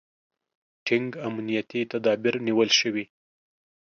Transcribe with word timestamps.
ټینګ 0.85 1.09
امنیتي 1.27 1.81
تدابیر 1.91 2.35
نیول 2.47 2.69
شوي. 2.79 3.05